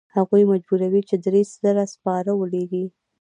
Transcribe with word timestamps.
هغوی 0.15 0.43
مجبوروي 0.51 1.01
چې 1.09 1.15
درې 1.25 1.41
زره 1.63 1.83
سپاره 1.93 2.31
ولیږي. 2.35 2.85